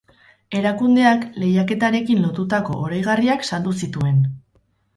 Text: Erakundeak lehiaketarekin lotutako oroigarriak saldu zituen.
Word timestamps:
Erakundeak 0.59 1.27
lehiaketarekin 1.43 2.25
lotutako 2.25 2.81
oroigarriak 2.89 3.47
saldu 3.51 3.77
zituen. 3.85 4.21